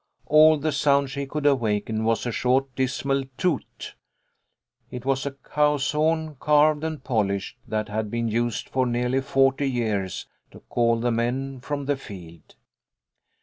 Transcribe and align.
All 0.25 0.57
the 0.57 0.71
sound 0.71 1.11
she 1.11 1.27
could 1.27 1.45
awaken 1.45 2.03
was 2.05 2.25
a 2.25 2.31
short 2.31 2.73
dismal 2.75 3.25
toot. 3.37 3.93
It 4.89 5.05
was 5.05 5.27
a 5.27 5.31
cow's 5.33 5.91
horn, 5.91 6.37
carved 6.39 6.83
and 6.83 7.03
polished, 7.03 7.59
that 7.67 7.87
had 7.87 8.09
been 8.09 8.27
used 8.27 8.67
for 8.67 8.87
nearly 8.87 9.21
forty 9.21 9.69
years 9.69 10.25
to 10.49 10.61
call 10.61 10.99
the 10.99 11.11
men 11.11 11.59
54 11.59 11.59
THE 11.59 11.59
LITTLE 11.59 11.61
COLONEL'S 11.61 11.67
HOLIDAYS. 11.67 11.67
from 12.07 12.25
the 12.25 12.31
field. 12.33 12.55